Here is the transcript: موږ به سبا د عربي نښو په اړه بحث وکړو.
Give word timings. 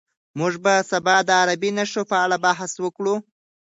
موږ 0.39 0.53
به 0.63 0.73
سبا 0.91 1.15
د 1.27 1.29
عربي 1.41 1.69
نښو 1.77 2.03
په 2.11 2.15
اړه 2.25 2.37
بحث 2.45 2.71
وکړو. 2.83 3.15